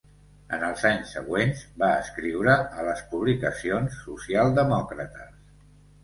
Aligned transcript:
En 0.55 0.63
els 0.67 0.83
anys 0.91 1.09
següents 1.15 1.59
va 1.83 1.89
escriure 2.05 2.55
a 2.61 2.85
les 2.87 3.03
publicacions 3.11 3.99
socialdemòcrates. 4.07 5.37